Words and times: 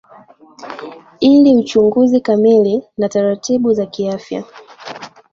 ili 1.19 1.55
uchunguzi 1.57 2.21
kamili 2.21 2.83
na 2.97 3.09
taratibu 3.09 3.73
zakiafya 3.73 4.43